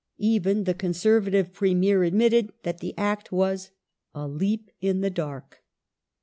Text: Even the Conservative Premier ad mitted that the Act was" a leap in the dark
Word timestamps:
Even 0.17 0.63
the 0.63 0.73
Conservative 0.73 1.53
Premier 1.53 2.03
ad 2.03 2.15
mitted 2.15 2.53
that 2.63 2.79
the 2.79 2.95
Act 2.97 3.31
was" 3.31 3.69
a 4.15 4.27
leap 4.27 4.71
in 4.81 5.01
the 5.01 5.11
dark 5.11 5.59